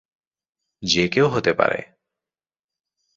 [0.83, 1.79] যে কেউ হতে পারে।